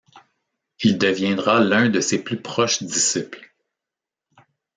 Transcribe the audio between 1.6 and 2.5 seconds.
l'un de ses plus